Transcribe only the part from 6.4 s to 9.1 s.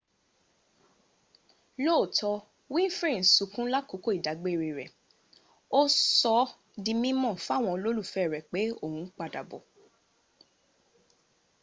s´ di mímọ̀ fáwọn olólùfẹ́ rẹ̀ pé òun